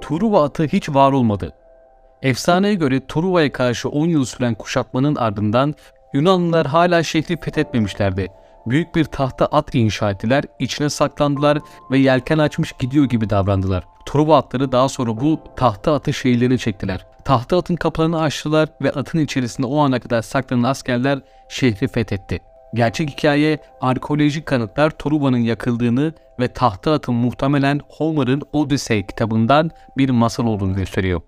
[0.00, 1.52] Truva atı hiç var olmadı.
[2.22, 5.74] Efsaneye göre Truva'ya karşı 10 yıl süren kuşatmanın ardından
[6.12, 8.28] Yunanlılar hala şehri fethetmemişlerdi.
[8.66, 11.58] Büyük bir tahta at inşa ettiler, içine saklandılar
[11.90, 13.84] ve yelken açmış gidiyor gibi davrandılar.
[14.06, 17.06] Truva atları daha sonra bu tahta atı şehirlerine çektiler.
[17.24, 22.40] Tahta atın kapılarını açtılar ve atın içerisinde o ana kadar saklanan askerler şehri fethetti.
[22.76, 30.46] Gerçek hikaye arkeolojik kanıtlar Truva'nın yakıldığını ve tahta atın muhtemelen Homer'ın Odyssey kitabından bir masal
[30.46, 31.20] olduğunu gösteriyor.